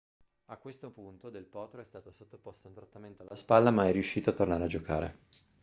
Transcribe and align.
a 0.45 0.57
questo 0.57 0.89
punto 0.89 1.29
del 1.29 1.45
potro 1.45 1.79
è 1.79 1.83
stato 1.83 2.11
sottoposto 2.11 2.65
a 2.65 2.69
un 2.71 2.75
trattamento 2.75 3.21
alla 3.21 3.35
spalla 3.35 3.69
ma 3.69 3.87
è 3.87 3.91
riuscito 3.91 4.31
a 4.31 4.33
tornare 4.33 4.63
a 4.63 4.67
giocare 4.67 5.17